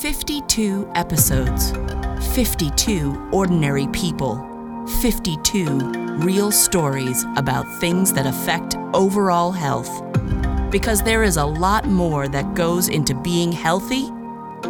[0.00, 1.72] 52 episodes,
[2.34, 4.36] 52 ordinary people,
[5.02, 5.66] 52
[6.24, 10.02] real stories about things that affect overall health.
[10.70, 14.06] Because there is a lot more that goes into being healthy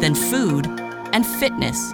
[0.01, 0.67] than food
[1.13, 1.93] and fitness.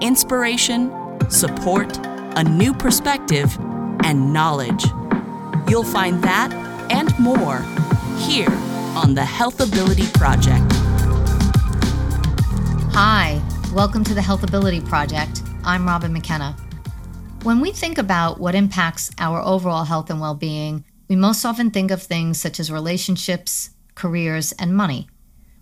[0.00, 0.90] Inspiration,
[1.30, 1.96] support,
[2.36, 3.56] a new perspective,
[4.02, 4.84] and knowledge.
[5.68, 6.52] You'll find that
[6.90, 7.58] and more
[8.18, 8.50] here
[8.96, 10.69] on the Health Ability Project.
[12.92, 13.40] Hi,
[13.72, 15.42] welcome to the Health Ability Project.
[15.64, 16.56] I'm Robin McKenna.
[17.44, 21.70] When we think about what impacts our overall health and well being, we most often
[21.70, 25.08] think of things such as relationships, careers, and money.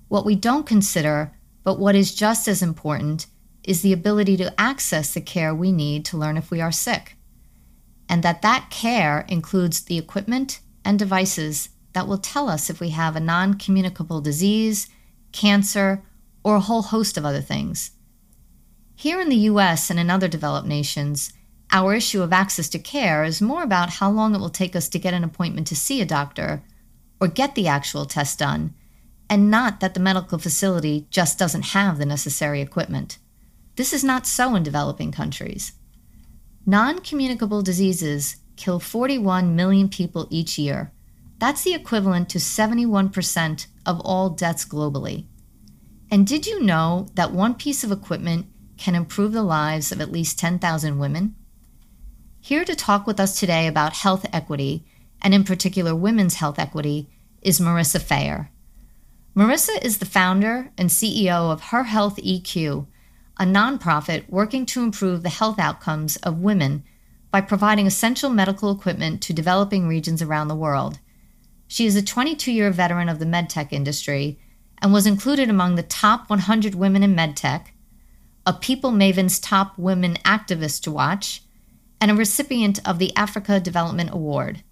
[0.08, 1.32] What we don't consider,
[1.64, 3.26] but what is just as important,
[3.62, 7.16] is the ability to access the care we need to learn if we are sick.
[8.08, 12.88] And that that care includes the equipment and devices that will tell us if we
[12.90, 14.88] have a non communicable disease,
[15.32, 16.02] cancer,
[16.48, 17.90] or a whole host of other things.
[18.96, 21.30] Here in the US and in other developed nations,
[21.70, 24.88] our issue of access to care is more about how long it will take us
[24.88, 26.62] to get an appointment to see a doctor
[27.20, 28.72] or get the actual test done,
[29.28, 33.18] and not that the medical facility just doesn't have the necessary equipment.
[33.76, 35.72] This is not so in developing countries.
[36.64, 40.92] Non communicable diseases kill 41 million people each year.
[41.38, 45.26] That's the equivalent to 71% of all deaths globally.
[46.10, 48.46] And did you know that one piece of equipment
[48.78, 51.34] can improve the lives of at least 10,000 women?
[52.40, 54.86] Here to talk with us today about health equity,
[55.20, 57.10] and in particular women's health equity,
[57.42, 58.48] is Marissa Fayer.
[59.36, 62.86] Marissa is the founder and CEO of Her Health EQ,
[63.38, 66.84] a nonprofit working to improve the health outcomes of women
[67.30, 70.98] by providing essential medical equipment to developing regions around the world.
[71.66, 74.40] She is a 22 year veteran of the medtech industry
[74.80, 77.66] and was included among the top 100 women in medtech,
[78.46, 81.42] a People Maven's top women activist to watch,
[82.00, 84.62] and a recipient of the Africa Development Award.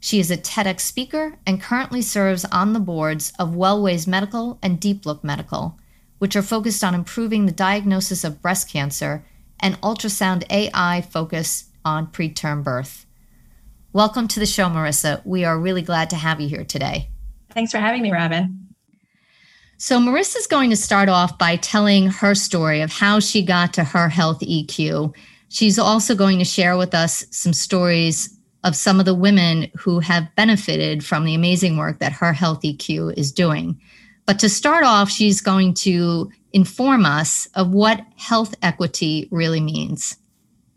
[0.00, 4.78] She is a TEDx speaker and currently serves on the boards of Wellways Medical and
[4.78, 5.78] Deep Look Medical,
[6.18, 9.24] which are focused on improving the diagnosis of breast cancer
[9.60, 13.06] and ultrasound AI focus on preterm birth.
[13.92, 15.24] Welcome to the show, Marissa.
[15.24, 17.08] We are really glad to have you here today.
[17.50, 18.63] Thanks for having me, Robin.
[19.86, 23.84] So, Marissa's going to start off by telling her story of how she got to
[23.84, 25.14] her health EQ.
[25.50, 28.34] She's also going to share with us some stories
[28.64, 32.62] of some of the women who have benefited from the amazing work that her health
[32.62, 33.78] EQ is doing.
[34.24, 40.16] But to start off, she's going to inform us of what health equity really means.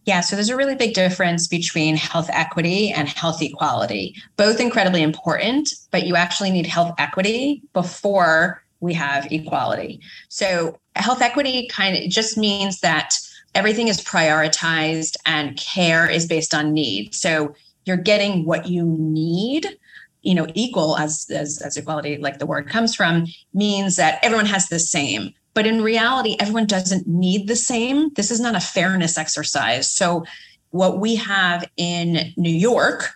[0.03, 4.15] Yeah, so there's a really big difference between health equity and health equality.
[4.35, 9.99] Both incredibly important, but you actually need health equity before we have equality.
[10.29, 13.17] So health equity kind of just means that
[13.55, 17.13] everything is prioritized and care is based on need.
[17.15, 17.55] So
[17.85, 19.77] you're getting what you need
[20.21, 24.45] you know equal as, as as equality like the word comes from means that everyone
[24.45, 28.59] has the same but in reality everyone doesn't need the same this is not a
[28.59, 30.25] fairness exercise so
[30.71, 33.13] what we have in new york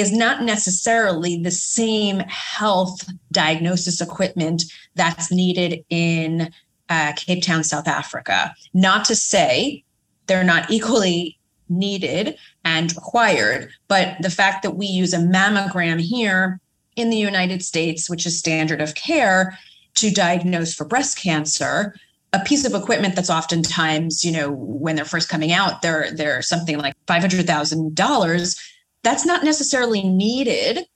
[0.00, 6.50] is not necessarily the same health diagnosis equipment that's needed in
[6.88, 8.54] uh, Cape Town, South Africa.
[8.74, 9.84] Not to say
[10.26, 11.38] they're not equally
[11.68, 16.60] needed and required, but the fact that we use a mammogram here
[16.96, 19.56] in the United States, which is standard of care,
[19.94, 21.94] to diagnose for breast cancer
[22.32, 26.42] a piece of equipment that's oftentimes, you know, when they're first coming out, they're they're
[26.42, 28.56] something like five hundred thousand dollars
[29.02, 30.86] that's not necessarily needed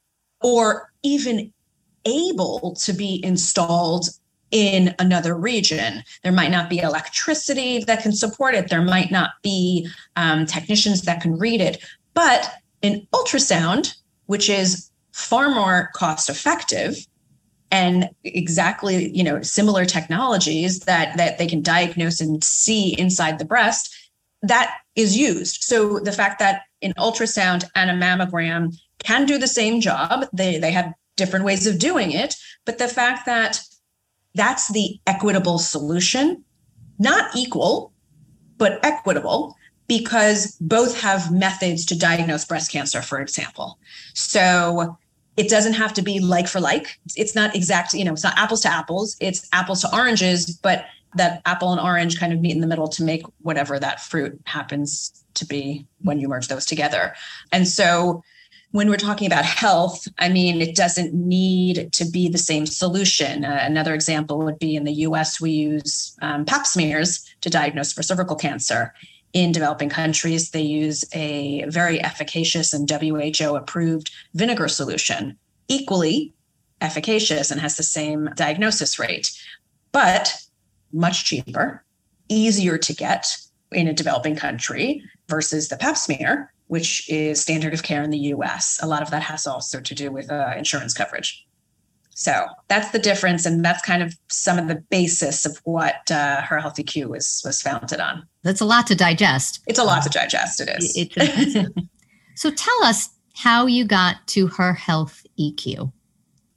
[0.42, 1.52] or even
[2.04, 4.08] able to be installed
[4.50, 6.02] in another region.
[6.22, 8.68] There might not be electricity that can support it.
[8.68, 11.82] There might not be um, technicians that can read it.
[12.12, 13.94] But in ultrasound,
[14.26, 17.06] which is far more cost effective
[17.70, 23.44] and exactly you know similar technologies that that they can diagnose and see inside the
[23.44, 23.94] breast
[24.42, 29.48] that is used so the fact that an ultrasound and a mammogram can do the
[29.48, 30.26] same job.
[30.32, 32.34] They, they have different ways of doing it.
[32.64, 33.60] But the fact that
[34.34, 36.44] that's the equitable solution,
[36.98, 37.92] not equal,
[38.58, 43.78] but equitable, because both have methods to diagnose breast cancer, for example.
[44.14, 44.96] So
[45.36, 46.98] it doesn't have to be like for like.
[47.16, 50.86] It's not exact, you know, it's not apples to apples, it's apples to oranges, but
[51.16, 54.40] that apple and orange kind of meet in the middle to make whatever that fruit
[54.46, 57.14] happens to be when you merge those together.
[57.52, 58.22] And so
[58.74, 63.44] when we're talking about health, I mean, it doesn't need to be the same solution.
[63.44, 67.92] Uh, another example would be in the US, we use um, pap smears to diagnose
[67.92, 68.92] for cervical cancer.
[69.32, 75.38] In developing countries, they use a very efficacious and WHO approved vinegar solution,
[75.68, 76.34] equally
[76.80, 79.30] efficacious and has the same diagnosis rate,
[79.92, 80.34] but
[80.92, 81.84] much cheaper,
[82.28, 83.36] easier to get
[83.70, 88.18] in a developing country versus the pap smear which is standard of care in the
[88.18, 88.78] US.
[88.82, 91.46] A lot of that has also to do with uh, insurance coverage.
[92.16, 96.42] So that's the difference, and that's kind of some of the basis of what uh,
[96.42, 98.24] her Health EQ was was founded on.
[98.44, 99.60] That's a lot to digest.
[99.66, 100.60] It's a lot to digest.
[100.60, 101.56] It is.
[102.36, 105.92] so tell us how you got to her Health EQ.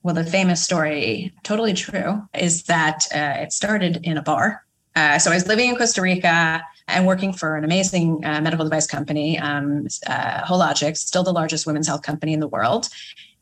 [0.03, 4.63] Well, the famous story, totally true, is that uh, it started in a bar.
[4.95, 8.65] Uh, so I was living in Costa Rica and working for an amazing uh, medical
[8.65, 12.89] device company, um, uh, Hologic, still the largest women's health company in the world.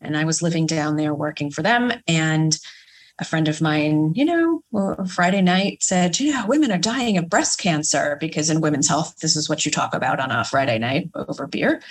[0.01, 1.91] And I was living down there working for them.
[2.07, 2.57] And
[3.19, 7.29] a friend of mine, you know, Friday night said, you know, women are dying of
[7.29, 10.77] breast cancer because in women's health, this is what you talk about on a Friday
[10.79, 11.81] night over beer.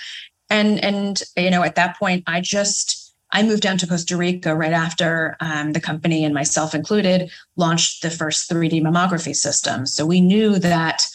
[0.50, 4.54] And and you know, at that point, I just I moved down to Costa Rica
[4.54, 9.86] right after um, the company and myself included launched the first 3D mammography system.
[9.86, 11.06] So we knew that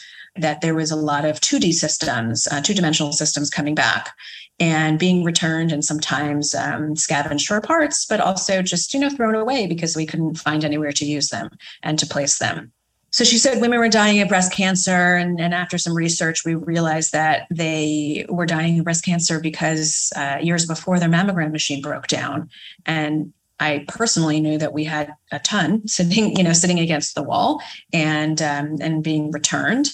[0.41, 4.13] that there was a lot of 2D systems, uh, two dimensional systems coming back
[4.59, 9.35] and being returned and sometimes um, scavenged for parts, but also just, you know, thrown
[9.35, 11.49] away because we couldn't find anywhere to use them
[11.81, 12.71] and to place them.
[13.11, 15.15] So she said women were dying of breast cancer.
[15.15, 20.11] And, and after some research, we realized that they were dying of breast cancer because
[20.15, 22.49] uh, years before their mammogram machine broke down.
[22.85, 27.23] And I personally knew that we had a ton sitting, you know, sitting against the
[27.23, 29.89] wall and um, and being returned.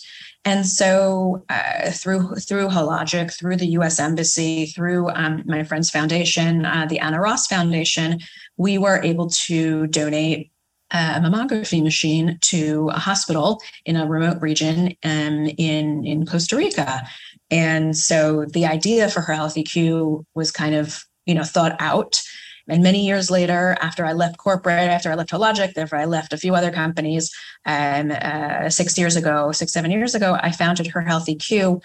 [0.46, 4.00] And so, uh, through through Hologic, through the U.S.
[4.00, 8.20] Embassy, through um, my friend's foundation, uh, the Anna Ross Foundation,
[8.56, 10.52] we were able to donate
[10.92, 17.02] a mammography machine to a hospital in a remote region um, in in Costa Rica.
[17.50, 22.22] And so, the idea for her Health EQ was kind of you know thought out
[22.68, 26.34] and many years later, after I left corporate, after I left Hologic, after I left
[26.34, 27.34] a few other companies,
[27.66, 31.82] and uh, six years ago, six, seven years ago, I founded Her Health EQ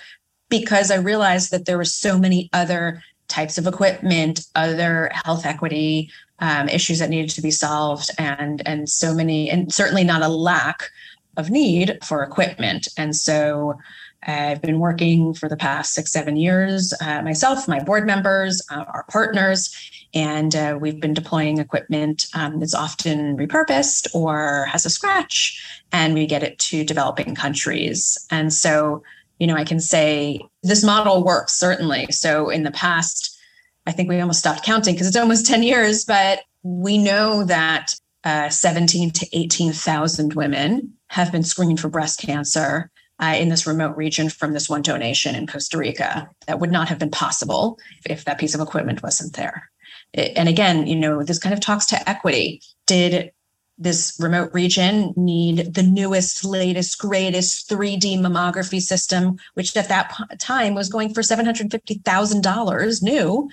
[0.48, 6.10] because I realized that there were so many other types of equipment, other health equity
[6.40, 10.28] um, issues that needed to be solved, and and so many, and certainly not a
[10.28, 10.90] lack
[11.36, 12.88] of need for equipment.
[12.96, 13.78] And so
[14.22, 18.84] I've been working for the past six, seven years uh, myself, my board members, uh,
[18.92, 19.74] our partners,
[20.14, 26.14] and uh, we've been deploying equipment um, that's often repurposed or has a scratch, and
[26.14, 28.18] we get it to developing countries.
[28.30, 29.02] And so,
[29.38, 32.06] you know, I can say this model works certainly.
[32.10, 33.38] So in the past,
[33.86, 37.94] I think we almost stopped counting because it's almost 10 years, but we know that
[38.24, 42.90] uh, 17 to 18,000 women have been screened for breast cancer
[43.22, 46.28] uh, in this remote region from this one donation in Costa Rica.
[46.46, 49.70] That would not have been possible if that piece of equipment wasn't there
[50.14, 52.62] and again, you know, this kind of talks to equity.
[52.86, 53.32] Did
[53.80, 60.74] this remote region need the newest, latest, greatest 3D mammography system, which at that time
[60.74, 63.50] was going for $750,000 new,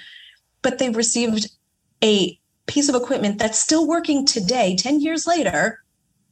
[0.61, 1.49] but they received
[2.03, 5.81] a piece of equipment that's still working today, 10 years later,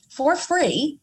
[0.09, 0.99] for free.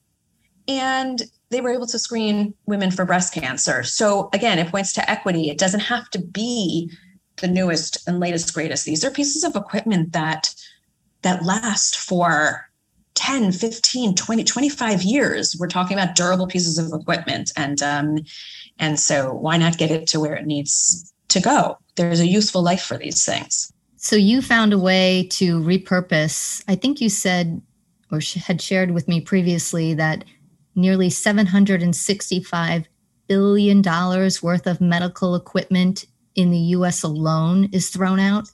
[0.68, 3.82] And they were able to screen women for breast cancer.
[3.82, 5.48] So again, it points to equity.
[5.48, 6.90] It doesn't have to be
[7.42, 8.86] the newest and latest greatest.
[8.86, 10.54] These are pieces of equipment that
[11.20, 12.68] that last for
[13.14, 15.54] 10 15 20 25 years.
[15.58, 18.18] We're talking about durable pieces of equipment and um
[18.78, 21.76] and so why not get it to where it needs to go?
[21.96, 23.70] There's a useful life for these things.
[23.96, 26.64] So you found a way to repurpose.
[26.66, 27.60] I think you said
[28.10, 30.24] or had shared with me previously that
[30.74, 32.86] nearly 765
[33.28, 38.50] billion dollars worth of medical equipment in the US alone is thrown out.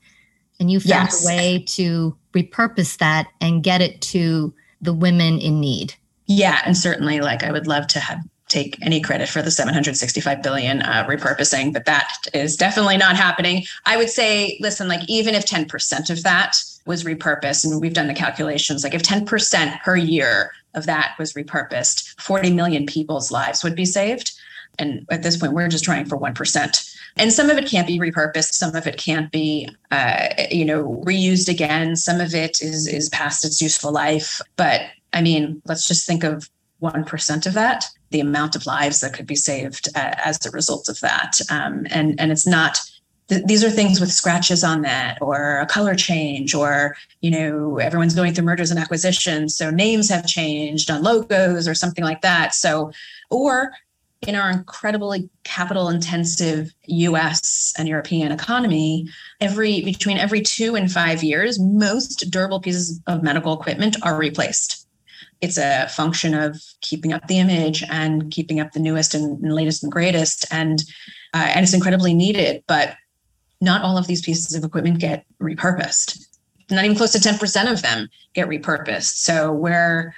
[0.60, 1.24] And you found yes.
[1.24, 5.94] a way to repurpose that and get it to the women in need.
[6.26, 6.60] Yeah.
[6.64, 10.82] And certainly, like, I would love to have take any credit for the 765 billion
[10.82, 13.64] uh, repurposing, but that is definitely not happening.
[13.86, 16.56] I would say, listen, like even if 10% of that
[16.86, 21.34] was repurposed, and we've done the calculations, like if 10% per year of that was
[21.34, 24.32] repurposed, 40 million people's lives would be saved.
[24.78, 27.98] And at this point, we're just trying for 1% and some of it can't be
[27.98, 31.96] repurposed some of it can't be uh, you know reused again.
[31.96, 34.40] Some of it is is past its useful life.
[34.56, 34.82] But
[35.14, 36.50] i mean let's just think of
[36.82, 40.88] 1% of that the amount of lives that could be saved uh, as a result
[40.88, 41.38] of that.
[41.50, 42.78] Um, and and it's not
[43.28, 47.78] th- these are things with scratches on that or a color change or you know
[47.78, 52.22] everyone's going through mergers and acquisitions so names have changed on logos or something like
[52.22, 52.54] that.
[52.54, 52.92] So
[53.30, 53.72] or
[54.26, 59.08] in our incredibly capital intensive US and European economy,
[59.40, 64.86] every between every 2 and 5 years most durable pieces of medical equipment are replaced.
[65.40, 69.84] It's a function of keeping up the image and keeping up the newest and, latest
[69.84, 70.82] and greatest and
[71.34, 72.96] uh, and it's incredibly needed, but
[73.60, 76.24] not all of these pieces of equipment get repurposed.
[76.70, 79.16] Not even close to 10% of them get repurposed.
[79.16, 80.14] So we're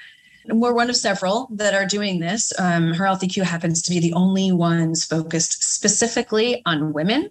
[0.47, 2.52] we're one of several that are doing this.
[2.59, 7.30] Um, Her Health EQ happens to be the only ones focused specifically on women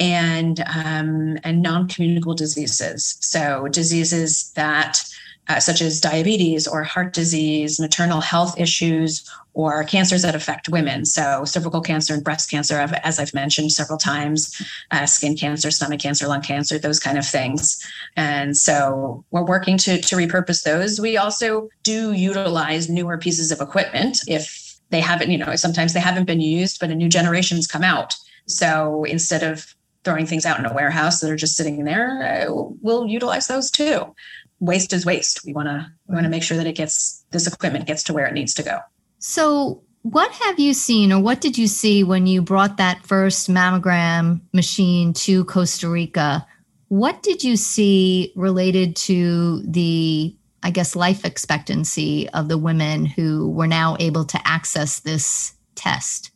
[0.00, 3.16] and um, and non-communicable diseases.
[3.20, 5.04] So diseases that
[5.48, 11.04] uh, such as diabetes or heart disease, maternal health issues, or cancers that affect women.
[11.04, 16.00] So, cervical cancer and breast cancer, as I've mentioned several times, uh, skin cancer, stomach
[16.00, 17.84] cancer, lung cancer, those kind of things.
[18.16, 21.00] And so, we're working to, to repurpose those.
[21.00, 26.00] We also do utilize newer pieces of equipment if they haven't, you know, sometimes they
[26.00, 28.14] haven't been used, but a new generation's come out.
[28.46, 32.52] So, instead of throwing things out in a warehouse that are just sitting there, uh,
[32.80, 34.14] we'll utilize those too
[34.62, 35.44] waste is waste.
[35.44, 38.14] We want to we want to make sure that it gets this equipment gets to
[38.14, 38.78] where it needs to go.
[39.18, 43.50] So, what have you seen or what did you see when you brought that first
[43.50, 46.46] mammogram machine to Costa Rica?
[46.88, 53.50] What did you see related to the I guess life expectancy of the women who
[53.50, 56.30] were now able to access this test?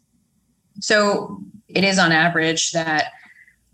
[0.80, 3.12] So, it is on average that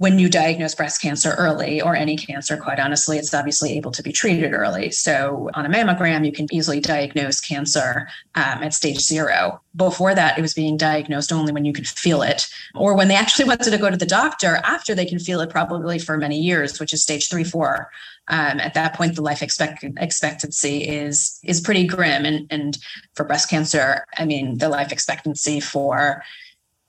[0.02, 4.02] when you diagnose breast cancer early or any cancer, quite honestly, it's obviously able to
[4.02, 4.90] be treated early.
[4.90, 9.60] So on a mammogram, you can easily diagnose cancer um, at stage zero.
[9.76, 13.14] Before that, it was being diagnosed only when you could feel it, or when they
[13.14, 16.40] actually wanted to go to the doctor after they can feel it, probably for many
[16.40, 17.88] years, which is stage three, four.
[18.26, 22.76] Um, at that point, the life expect- expectancy is is pretty grim, and and
[23.14, 26.24] for breast cancer, I mean, the life expectancy for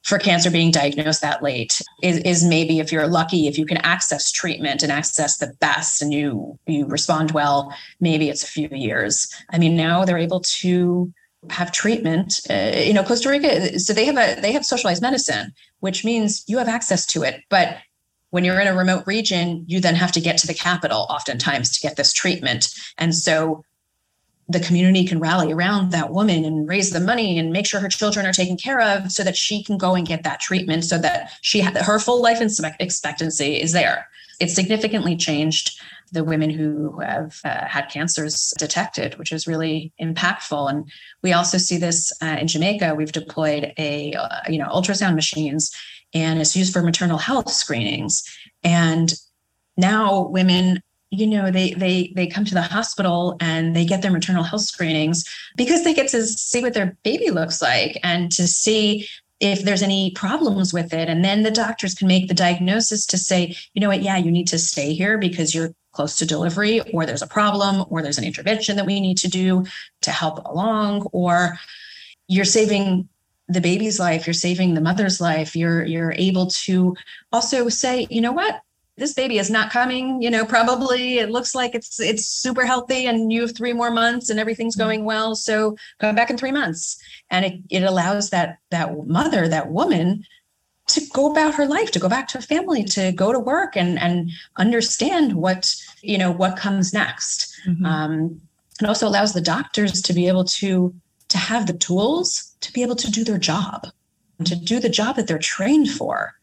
[0.03, 3.77] for cancer being diagnosed that late is, is maybe if you're lucky if you can
[3.77, 8.69] access treatment and access the best and you you respond well maybe it's a few
[8.69, 9.33] years.
[9.51, 11.11] I mean now they're able to
[11.49, 15.51] have treatment uh, you know costa rica so they have a they have socialized medicine
[15.79, 17.41] which means you have access to it.
[17.49, 17.77] But
[18.29, 21.71] when you're in a remote region you then have to get to the capital oftentimes
[21.71, 22.67] to get this treatment.
[22.97, 23.63] And so
[24.53, 27.89] the community can rally around that woman and raise the money and make sure her
[27.89, 30.97] children are taken care of so that she can go and get that treatment so
[30.97, 32.41] that she her full life
[32.79, 34.07] expectancy is there.
[34.39, 35.79] It's significantly changed
[36.11, 40.69] the women who have uh, had cancers detected which is really impactful.
[40.69, 40.91] And
[41.23, 42.95] we also see this uh, in jamaica.
[42.95, 45.75] We've deployed a uh, you know ultrasound machines
[46.13, 48.23] and it's used for maternal health screenings.
[48.63, 49.13] And
[49.75, 50.81] now women
[51.13, 54.63] you know they they they come to the hospital and they get their maternal health
[54.63, 55.23] screenings
[55.55, 59.07] because they get to see what their baby looks like and to see
[59.39, 61.09] if there's any problems with it.
[61.09, 64.31] And then the doctors can make the diagnosis to say you know what yeah you
[64.31, 68.17] need to stay here because you're close to delivery or there's a problem or there's
[68.17, 69.63] an intervention that we need to do
[70.01, 71.59] to help along or
[72.27, 73.07] you're saving
[73.47, 76.95] the baby's life you're saving the mother's life you're you're able to
[77.31, 78.61] also say you know what
[78.97, 83.05] this baby is not coming you know probably it looks like it's it's super healthy
[83.07, 84.87] and you have three more months and everything's mm-hmm.
[84.87, 89.47] going well so come back in three months and it, it allows that that mother
[89.47, 90.23] that woman
[90.87, 93.75] to go about her life to go back to her family to go to work
[93.75, 97.85] and and understand what you know what comes next mm-hmm.
[97.85, 98.41] um,
[98.81, 100.93] it also allows the doctors to be able to
[101.29, 103.87] to have the tools to be able to do their job
[104.43, 106.33] to do the job that they're trained for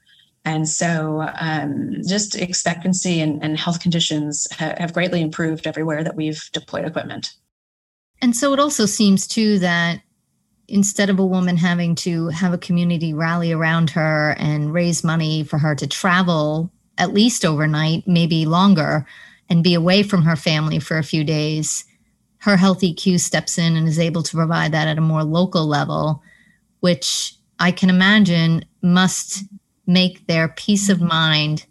[0.45, 6.17] and so, um, just expectancy and, and health conditions ha- have greatly improved everywhere that
[6.17, 7.35] we've deployed equipment.
[8.23, 10.01] And so, it also seems too that
[10.69, 15.43] instead of a woman having to have a community rally around her and raise money
[15.43, 19.07] for her to travel at least overnight, maybe longer,
[19.49, 21.85] and be away from her family for a few days,
[22.39, 25.67] her health EQ steps in and is able to provide that at a more local
[25.67, 26.23] level,
[26.81, 29.43] which I can imagine must
[29.93, 31.67] make their peace of mind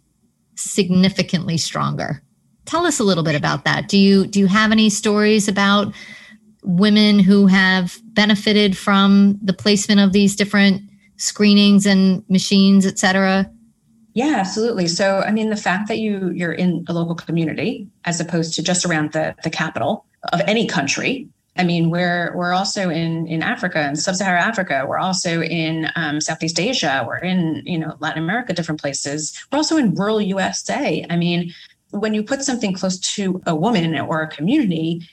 [0.54, 2.22] significantly stronger.
[2.66, 3.88] Tell us a little bit about that.
[3.88, 5.92] Do you do you have any stories about
[6.62, 10.82] women who have benefited from the placement of these different
[11.16, 13.50] screenings and machines, et cetera?
[14.12, 14.88] Yeah, absolutely.
[14.88, 18.62] So, I mean, the fact that you you're in a local community as opposed to
[18.62, 21.28] just around the the capital of any country
[21.60, 24.86] I mean, we're we're also in in Africa and sub-Saharan Africa.
[24.88, 27.04] We're also in um, Southeast Asia.
[27.06, 29.38] We're in you know Latin America, different places.
[29.52, 31.04] We're also in rural USA.
[31.10, 31.52] I mean,
[31.90, 35.06] when you put something close to a woman or a community,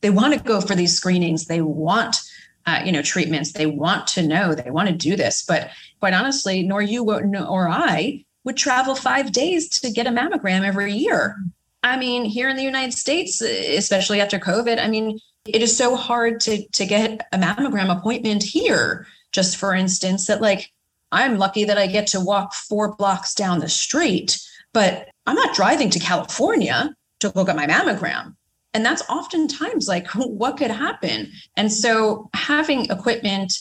[0.00, 1.46] they want to go for these screenings.
[1.46, 2.22] They want
[2.64, 3.50] uh, you know treatments.
[3.50, 4.54] They want to know.
[4.54, 5.44] They want to do this.
[5.44, 10.62] But quite honestly, nor you nor I would travel five days to get a mammogram
[10.62, 11.36] every year.
[11.82, 15.18] I mean, here in the United States, especially after COVID, I mean,
[15.54, 19.06] it is so hard to to get a mammogram appointment here.
[19.32, 20.70] Just for instance, that like
[21.12, 24.40] I'm lucky that I get to walk four blocks down the street,
[24.72, 28.34] but I'm not driving to California to go get my mammogram.
[28.74, 31.30] And that's oftentimes like what could happen.
[31.56, 33.58] And so having equipment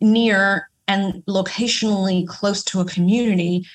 [0.00, 3.66] near and locationally close to a community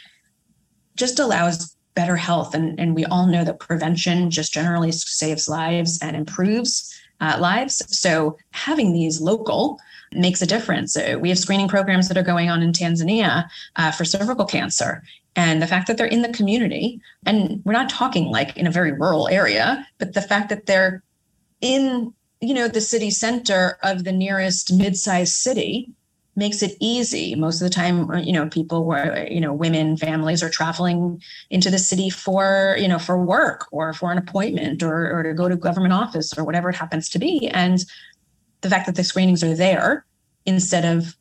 [0.95, 2.53] just allows better health.
[2.53, 7.81] And, and we all know that prevention just generally saves lives and improves uh, lives.
[7.87, 9.79] So having these local
[10.11, 10.97] makes a difference.
[11.19, 15.03] We have screening programs that are going on in Tanzania uh, for cervical cancer.
[15.35, 18.71] And the fact that they're in the community, and we're not talking like in a
[18.71, 21.03] very rural area, but the fact that they're
[21.59, 25.89] in, you know, the city center of the nearest mid-sized city
[26.35, 27.35] makes it easy.
[27.35, 31.21] Most of the time, uh, you know, people were, you know, women, families are traveling
[31.49, 35.33] into the city for, you know, for work or for an appointment or, or to
[35.33, 37.47] go to government office or whatever it happens to be.
[37.47, 37.79] And
[38.61, 40.05] the fact that the screenings are there
[40.45, 41.15] instead of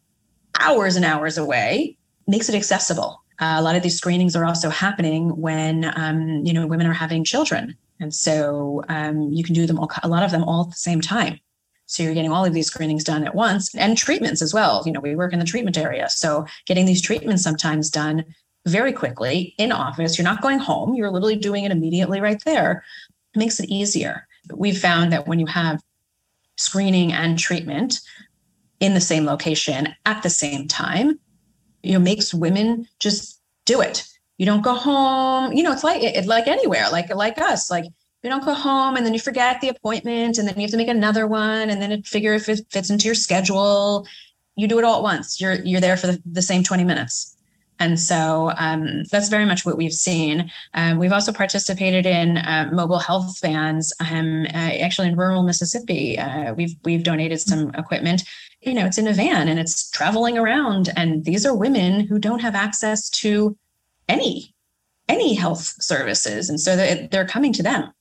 [0.61, 3.23] hours and hours away makes it accessible.
[3.41, 6.93] Uh, a lot of these screenings are also happening when, um, you know, women are
[6.93, 7.77] having children.
[8.01, 10.77] And so um, you can do them all, a lot of them all at the
[10.77, 11.39] same time.
[11.87, 14.83] So you're getting all of these screenings done at once and treatments as well.
[14.87, 16.09] You know, we work in the treatment area.
[16.09, 18.25] So getting these treatments sometimes done
[18.67, 20.17] very quickly in office.
[20.17, 22.85] You're not going home, you're literally doing it immediately right there.
[23.35, 24.27] It makes it easier.
[24.55, 25.83] We've found that when you have
[26.57, 28.01] screening and treatment
[28.81, 31.19] in the same location at the same time,
[31.83, 34.07] you know, makes women just do it.
[34.39, 37.85] You don't go home, you know, it's like it, like anywhere, like like us, like
[38.25, 40.79] you don't go home and then you forget the appointment and then you have to
[40.79, 44.07] make another one and then it figure if it fits into your schedule
[44.57, 47.35] you do it all at once you're you're there for the, the same 20 minutes
[47.81, 50.51] and so um, that's very much what we've seen.
[50.75, 53.93] Um, we've also participated in uh, mobile health vans.
[53.99, 58.23] Um, uh, actually, in rural Mississippi, uh, we've we've donated some equipment.
[58.61, 60.91] You know, it's in a van and it's traveling around.
[60.97, 63.57] And these are women who don't have access to
[64.09, 64.55] any
[65.09, 67.93] any health services, and so they're coming to them.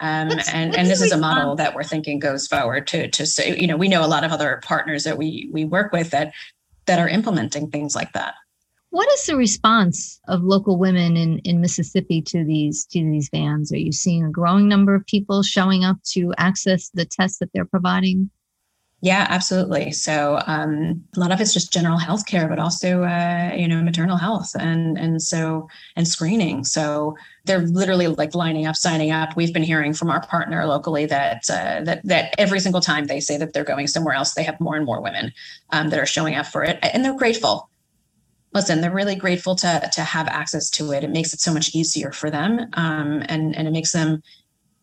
[0.00, 3.54] Um, and and this is a model that we're thinking goes forward to to say
[3.58, 6.32] you know we know a lot of other partners that we we work with that
[6.86, 8.34] that are implementing things like that.
[8.90, 13.72] What is the response of local women in, in Mississippi to these to these vans?
[13.72, 17.50] Are you seeing a growing number of people showing up to access the tests that
[17.52, 18.30] they're providing?
[19.02, 19.92] Yeah, absolutely.
[19.92, 23.80] So um, a lot of it's just general health care, but also uh, you know
[23.82, 26.64] maternal health and and so and screening.
[26.64, 29.36] So they're literally like lining up, signing up.
[29.36, 33.20] We've been hearing from our partner locally that uh, that that every single time they
[33.20, 35.32] say that they're going somewhere else, they have more and more women
[35.70, 37.70] um, that are showing up for it, and they're grateful.
[38.52, 41.04] Listen, they're really grateful to to have access to it.
[41.04, 44.22] It makes it so much easier for them, um, and and it makes them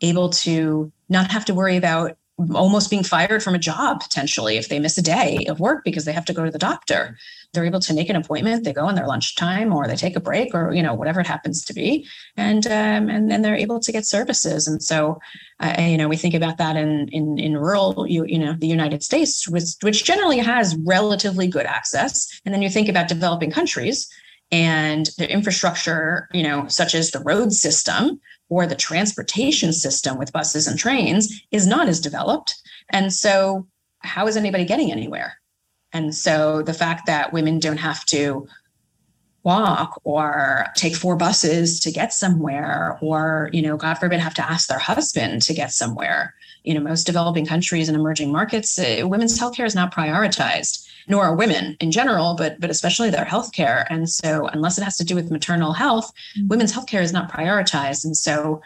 [0.01, 2.17] able to not have to worry about
[2.53, 6.05] almost being fired from a job potentially if they miss a day of work because
[6.05, 7.17] they have to go to the doctor.
[7.51, 10.19] They're able to make an appointment they go in their lunchtime or they take a
[10.19, 13.79] break or you know whatever it happens to be and um, and then they're able
[13.79, 14.67] to get services.
[14.67, 15.19] And so
[15.59, 18.67] uh, you know we think about that in in in rural you you know the
[18.67, 22.39] united states which which generally has relatively good access.
[22.45, 24.07] And then you think about developing countries
[24.51, 30.33] and the infrastructure you know such as the road system or the transportation system with
[30.33, 32.55] buses and trains is not as developed.
[32.89, 33.67] And so,
[33.99, 35.39] how is anybody getting anywhere?
[35.93, 38.47] And so, the fact that women don't have to
[39.43, 44.51] walk or take four buses to get somewhere or you know god forbid have to
[44.51, 46.33] ask their husband to get somewhere
[46.63, 51.23] you know most developing countries and emerging markets uh, women's healthcare is not prioritized nor
[51.23, 55.03] are women in general but but especially their healthcare and so unless it has to
[55.03, 56.47] do with maternal health mm-hmm.
[56.47, 58.61] women's healthcare is not prioritized and so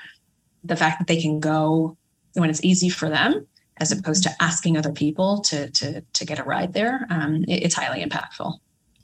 [0.64, 1.98] the fact that they can go
[2.34, 3.46] when it's easy for them
[3.78, 7.64] as opposed to asking other people to to to get a ride there um, it,
[7.64, 8.54] it's highly impactful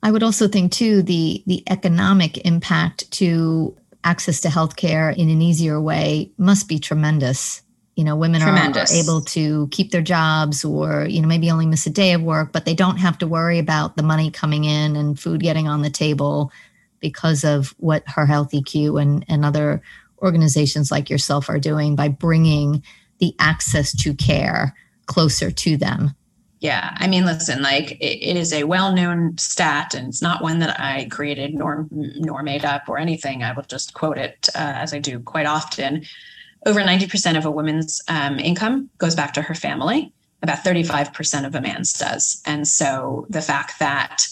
[0.03, 5.41] I would also think too the the economic impact to access to healthcare in an
[5.41, 7.61] easier way must be tremendous.
[7.97, 11.65] You know, women are, are, able to keep their jobs or, you know, maybe only
[11.65, 14.65] miss a day of work, but they don't have to worry about the money coming
[14.65, 16.51] in and food getting on the table
[16.99, 19.81] because of what her Health EQ and, and other
[20.21, 22.83] organizations like yourself are doing by bringing
[23.19, 24.75] the access to care
[25.07, 26.15] closer to them.
[26.59, 26.95] Yeah.
[26.97, 30.59] I mean, listen, like it, it is a well known stat, and it's not one
[30.59, 33.43] that I created nor, nor made up or anything.
[33.43, 36.03] I will just quote it uh, as I do quite often.
[36.65, 41.55] Over 90% of a woman's um, income goes back to her family, about 35% of
[41.55, 42.41] a man's does.
[42.45, 44.25] And so the fact that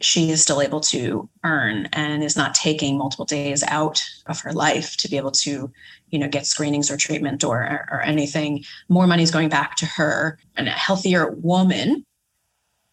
[0.00, 4.52] she is still able to earn and is not taking multiple days out of her
[4.52, 5.70] life to be able to
[6.10, 9.86] you know get screenings or treatment or or anything more money is going back to
[9.86, 10.38] her.
[10.56, 12.04] And a healthier woman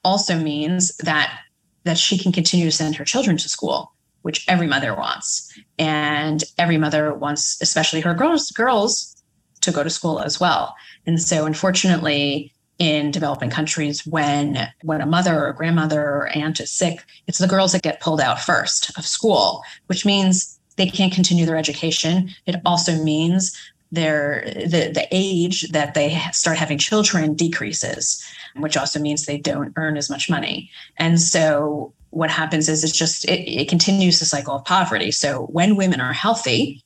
[0.03, 1.39] also means that
[1.83, 5.57] that she can continue to send her children to school which every mother wants.
[5.77, 9.21] And every mother wants especially her girls girls
[9.61, 10.75] to go to school as well.
[11.05, 16.61] And so unfortunately in developing countries when when a mother or a grandmother or aunt
[16.61, 20.87] is sick it's the girls that get pulled out first of school which means they
[20.89, 22.29] can't continue their education.
[22.45, 23.55] It also means
[23.91, 28.23] their the, the age that they start having children decreases
[28.55, 30.71] which also means they don't earn as much money.
[30.97, 35.11] And so what happens is it's just it, it continues the cycle of poverty.
[35.11, 36.83] So when women are healthy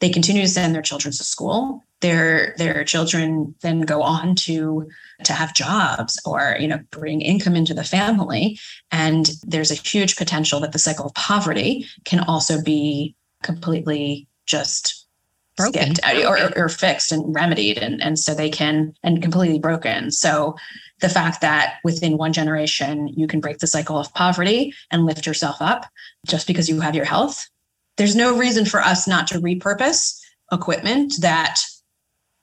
[0.00, 1.82] they continue to send their children to school.
[2.00, 4.88] Their their children then go on to
[5.24, 8.58] to have jobs or you know bring income into the family.
[8.90, 15.06] And there's a huge potential that the cycle of poverty can also be completely just
[15.56, 15.94] broken.
[15.94, 17.78] skipped or, or fixed and remedied.
[17.78, 20.10] And, and so they can and completely broken.
[20.10, 20.54] So
[21.00, 25.26] the fact that within one generation you can break the cycle of poverty and lift
[25.26, 25.86] yourself up
[26.26, 27.48] just because you have your health
[27.96, 30.20] there's no reason for us not to repurpose
[30.52, 31.60] equipment that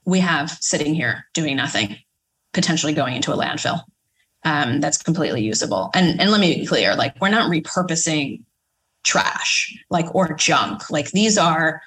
[0.06, 1.98] we have sitting here doing nothing,
[2.54, 3.82] potentially going into a landfill
[4.44, 5.90] um, that's completely usable.
[5.94, 8.44] And and let me be clear, like we're not repurposing
[9.04, 10.90] trash, like or junk.
[10.90, 11.82] Like these are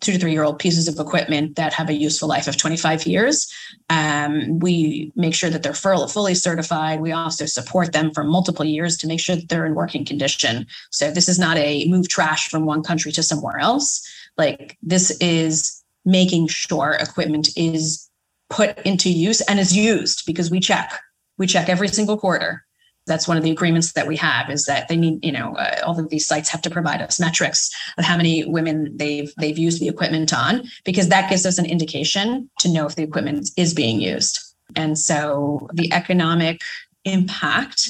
[0.00, 3.06] two to three year old pieces of equipment that have a useful life of 25
[3.06, 3.52] years.
[3.88, 7.00] Um, we make sure that they're fully certified.
[7.00, 10.66] We also support them for multiple years to make sure that they're in working condition.
[10.90, 14.06] So this is not a move trash from one country to somewhere else.
[14.36, 18.08] Like this is making sure equipment is
[18.48, 20.98] put into use and is used because we check
[21.38, 22.64] we check every single quarter
[23.10, 25.80] that's one of the agreements that we have is that they need you know uh,
[25.84, 29.58] all of these sites have to provide us metrics of how many women they've they've
[29.58, 33.50] used the equipment on because that gives us an indication to know if the equipment
[33.56, 34.38] is being used.
[34.76, 36.60] And so the economic
[37.04, 37.88] impact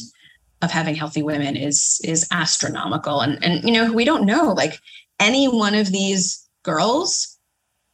[0.62, 3.20] of having healthy women is is astronomical.
[3.20, 4.80] And and you know we don't know like
[5.20, 7.38] any one of these girls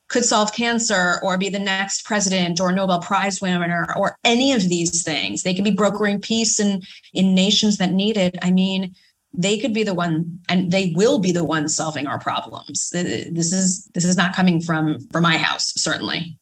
[0.08, 4.68] could solve cancer or be the next president or Nobel Prize winner or any of
[4.68, 5.42] these things.
[5.42, 8.36] They could be brokering peace in, in nations that need it.
[8.42, 8.94] I mean,
[9.32, 12.90] they could be the one and they will be the ones solving our problems.
[12.94, 16.38] Uh, this is this is not coming from from my house, certainly.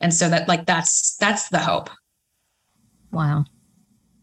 [0.00, 1.90] And so that like that's that's the hope.
[3.10, 3.44] Wow.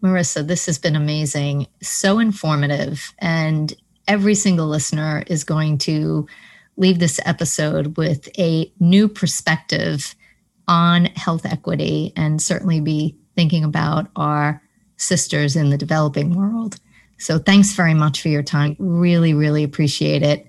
[0.01, 3.73] Marissa, this has been amazing, so informative, and
[4.07, 6.27] every single listener is going to
[6.77, 10.15] leave this episode with a new perspective
[10.67, 14.61] on health equity and certainly be thinking about our
[14.97, 16.79] sisters in the developing world.
[17.17, 18.75] So, thanks very much for your time.
[18.79, 20.47] Really, really appreciate it.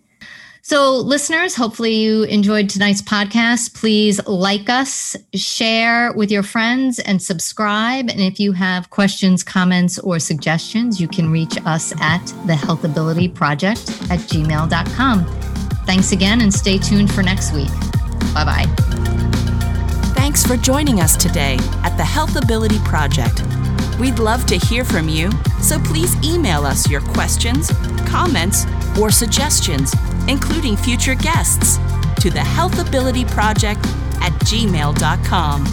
[0.67, 3.75] So, listeners, hopefully you enjoyed tonight's podcast.
[3.75, 8.09] Please like us, share with your friends, and subscribe.
[8.09, 12.83] And if you have questions, comments, or suggestions, you can reach us at the Health
[12.83, 15.44] Ability Project at gmail.com.
[15.87, 17.71] Thanks again and stay tuned for next week.
[18.33, 18.67] Bye bye.
[20.15, 23.43] Thanks for joining us today at the Health Ability Project.
[24.01, 27.71] We'd love to hear from you, so please email us your questions,
[28.07, 28.67] comments,
[28.99, 29.95] or suggestions,
[30.29, 31.79] including future guests,
[32.21, 33.81] to the Health Ability Project
[34.21, 35.67] at gmail.com.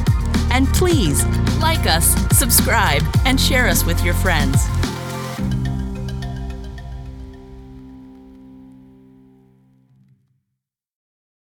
[0.51, 1.25] And please
[1.59, 4.67] like us, subscribe, and share us with your friends.